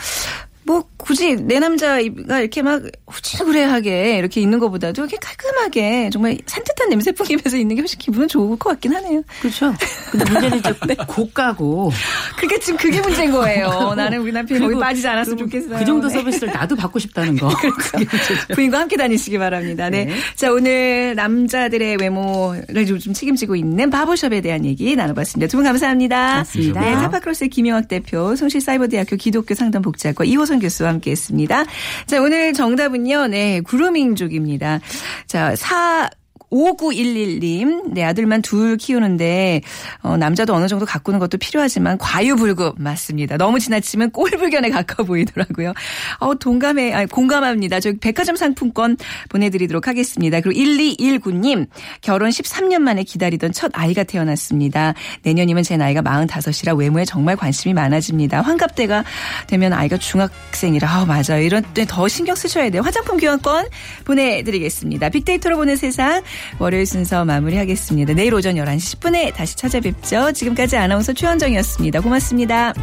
[0.68, 7.14] 뭐, 굳이 내 남자가 이렇게 막 후질구레하게 이렇게 있는 것보다도 이렇게 깔끔하게 정말 산뜻한 냄새
[7.14, 9.22] 풍기면서 있는 게 훨씬 기분은 좋을 것 같긴 하네요.
[9.42, 9.74] 그렇죠.
[10.12, 10.74] 근데 문제는 이제
[11.08, 11.92] 고가고
[12.38, 13.94] 그게 지금 그게 문제인 거예요.
[13.96, 15.80] 나는 우리 남편이 거기 빠지지 않았으면 좋겠어요.
[15.80, 16.14] 그 정도 네.
[16.16, 17.48] 서비스를 나도 받고 싶다는 거.
[17.96, 18.54] 문제죠.
[18.54, 19.90] 부인과 함께 다니시기 바랍니다.
[19.90, 20.10] 네.
[20.36, 25.50] 자, 오늘 남자들의 외모를 좀 책임지고 있는 바보숍에 대한 얘기 나눠봤습니다.
[25.50, 26.32] 두 분 감사합니다.
[26.34, 26.82] 고맙습니다.
[26.82, 31.66] 네, 타파크로스의 김영학 대표, 송실사이버대학교 기독교 상담복지학과 이호선 교수와 함께 했습니다.
[32.06, 34.80] 자, 오늘 정답은요, 네, 구루밍족입니다.
[35.28, 36.10] 자, 사,
[36.52, 39.62] 5911님, 네, 아들만 둘 키우는데,
[40.02, 43.38] 어, 남자도 어느 정도 가꾸는 것도 필요하지만, 과유불급, 맞습니다.
[43.38, 45.74] 너무 지나치면 꼴불견에 가까워 보이더라고요.
[46.20, 47.80] 어, 동감해, 아, 공감합니다.
[47.80, 48.98] 저 백화점 상품권
[49.30, 50.40] 보내드리도록 하겠습니다.
[50.40, 51.68] 그리고 1219님,
[52.02, 54.94] 결혼 13년 만에 기다리던 첫 아이가 태어났습니다.
[55.24, 58.42] 내년이면 제 나이가 45이라 외모에 정말 관심이 많아집니다.
[58.42, 59.04] 환갑때가
[59.48, 61.42] 되면 아이가 중학생이라, 아, 맞아요.
[61.44, 62.82] 이런 때 더 신경 쓰셔야 돼요.
[62.84, 63.66] 화장품 교환권
[64.06, 65.10] 보내드리겠습니다.
[65.10, 66.22] 빅데이터로 보는 세상,
[66.60, 68.14] 월요일 순서 마무리하겠습니다.
[68.14, 70.32] 내일 오전 11시 10분에 다시 찾아뵙죠.
[70.34, 72.02] 지금까지 아나운서 최원정이었습니다.
[72.02, 72.74] 고맙습니다.